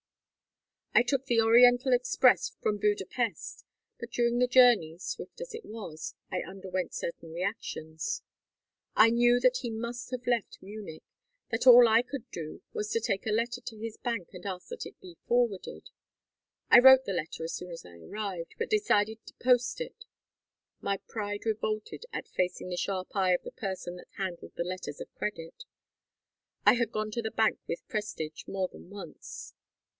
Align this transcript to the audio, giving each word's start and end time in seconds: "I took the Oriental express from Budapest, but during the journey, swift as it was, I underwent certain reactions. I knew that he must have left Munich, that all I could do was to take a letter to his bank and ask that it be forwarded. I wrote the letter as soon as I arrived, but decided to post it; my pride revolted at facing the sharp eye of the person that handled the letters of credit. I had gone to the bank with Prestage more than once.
"I 0.95 1.03
took 1.03 1.27
the 1.27 1.39
Oriental 1.39 1.93
express 1.93 2.49
from 2.59 2.79
Budapest, 2.79 3.63
but 3.99 4.11
during 4.11 4.39
the 4.39 4.47
journey, 4.47 4.97
swift 4.97 5.39
as 5.39 5.53
it 5.53 5.63
was, 5.63 6.15
I 6.31 6.41
underwent 6.41 6.93
certain 6.95 7.31
reactions. 7.31 8.23
I 8.95 9.11
knew 9.11 9.39
that 9.39 9.57
he 9.57 9.69
must 9.69 10.09
have 10.09 10.25
left 10.25 10.57
Munich, 10.61 11.03
that 11.49 11.67
all 11.67 11.87
I 11.87 12.01
could 12.01 12.29
do 12.31 12.61
was 12.73 12.89
to 12.91 12.99
take 12.99 13.25
a 13.25 13.29
letter 13.31 13.61
to 13.61 13.77
his 13.79 13.95
bank 13.97 14.29
and 14.33 14.45
ask 14.45 14.67
that 14.69 14.85
it 14.85 14.99
be 14.99 15.17
forwarded. 15.27 15.91
I 16.69 16.79
wrote 16.79 17.05
the 17.05 17.13
letter 17.13 17.43
as 17.43 17.53
soon 17.53 17.71
as 17.71 17.85
I 17.85 17.97
arrived, 17.99 18.55
but 18.57 18.69
decided 18.71 19.23
to 19.27 19.33
post 19.35 19.79
it; 19.79 20.03
my 20.81 20.97
pride 20.97 21.45
revolted 21.45 22.05
at 22.11 22.27
facing 22.27 22.69
the 22.69 22.75
sharp 22.75 23.15
eye 23.15 23.31
of 23.33 23.43
the 23.43 23.51
person 23.51 23.95
that 23.95 24.09
handled 24.17 24.53
the 24.55 24.65
letters 24.65 24.99
of 24.99 25.13
credit. 25.13 25.63
I 26.65 26.73
had 26.73 26.91
gone 26.91 27.11
to 27.11 27.21
the 27.21 27.31
bank 27.31 27.59
with 27.67 27.87
Prestage 27.87 28.47
more 28.47 28.67
than 28.67 28.89
once. 28.89 29.53